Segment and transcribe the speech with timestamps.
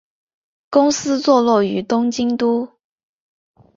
[0.71, 2.67] 公司坐落于东京都。